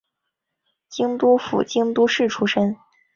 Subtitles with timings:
[0.89, 2.75] 京都府京都市出身。